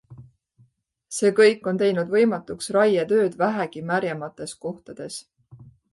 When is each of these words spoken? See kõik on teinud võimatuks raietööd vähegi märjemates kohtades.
See 1.17 1.31
kõik 1.39 1.69
on 1.71 1.81
teinud 1.81 2.09
võimatuks 2.15 2.73
raietööd 2.77 3.37
vähegi 3.45 3.85
märjemates 3.91 4.57
kohtades. 4.65 5.21